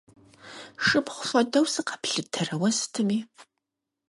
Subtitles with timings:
[0.85, 3.19] Шыпхъу хуэдэу сыкъэплъытэрэ уэ сытми?